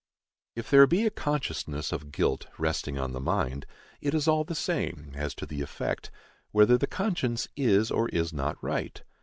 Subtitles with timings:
[0.55, 3.67] If there be a consciousness of guilt resting on the mind,
[4.01, 6.09] it is all the same, as to the effect,
[6.49, 9.03] whether the conscience is or is not right.